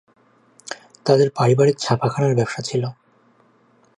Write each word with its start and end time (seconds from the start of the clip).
তাদের 1.05 1.27
পারিবারিক 1.35 1.75
ছাপাখানার 1.79 2.33
ব্যবসা 2.35 2.61
ছিল। 2.61 2.83